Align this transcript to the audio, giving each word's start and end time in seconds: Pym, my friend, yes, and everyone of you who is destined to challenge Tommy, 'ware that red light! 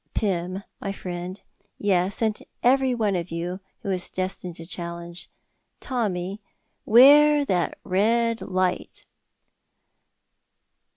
Pym, 0.15 0.63
my 0.79 0.91
friend, 0.91 1.39
yes, 1.77 2.23
and 2.23 2.39
everyone 2.63 3.15
of 3.15 3.29
you 3.29 3.59
who 3.83 3.91
is 3.91 4.09
destined 4.09 4.55
to 4.55 4.65
challenge 4.65 5.29
Tommy, 5.79 6.41
'ware 6.87 7.45
that 7.45 7.77
red 7.85 8.41
light! 8.41 9.05